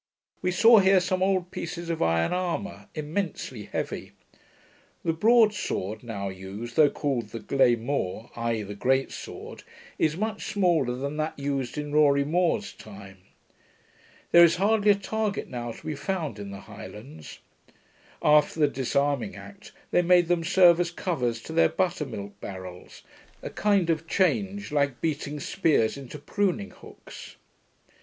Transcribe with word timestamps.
We 0.41 0.49
saw 0.49 0.79
here 0.79 0.99
some 0.99 1.21
old 1.21 1.51
pieces 1.51 1.91
of 1.91 2.01
iron 2.01 2.33
armour, 2.33 2.87
immensely 2.95 3.65
heavy. 3.65 4.13
The 5.05 5.13
broadsword 5.13 6.01
now 6.01 6.27
used, 6.29 6.75
though 6.75 6.89
called 6.89 7.27
the 7.29 7.39
glaymore 7.39 8.31
(i.e. 8.35 8.63
the 8.63 8.73
great 8.73 9.11
sword), 9.11 9.61
is 9.99 10.17
much 10.17 10.45
smaller 10.45 10.95
than 10.95 11.17
that 11.17 11.37
used 11.37 11.77
in 11.77 11.93
Rorie 11.93 12.25
More's 12.25 12.73
time. 12.73 13.19
There 14.31 14.43
is 14.43 14.55
hardly 14.55 14.89
a 14.89 14.95
target 14.95 15.49
now 15.49 15.71
to 15.71 15.85
be 15.85 15.93
found 15.95 16.39
in 16.39 16.49
the 16.49 16.61
Highlands. 16.61 17.37
After 18.23 18.59
the 18.59 18.67
disarming 18.67 19.35
act, 19.35 19.71
they 19.91 20.01
made 20.01 20.29
them 20.29 20.43
serve 20.43 20.79
as 20.79 20.89
covers 20.89 21.39
to 21.43 21.53
their 21.53 21.69
butter 21.69 22.07
milk 22.07 22.39
barrels; 22.41 23.03
a 23.43 23.51
kind 23.51 23.91
of 23.91 24.07
change, 24.07 24.71
like 24.71 24.99
beating 24.99 25.39
spears 25.39 25.95
into 25.95 26.17
pruning 26.17 26.71
hooks. 26.71 27.35